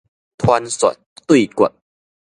[0.39, 0.95] 傳說
[1.27, 1.73] 對決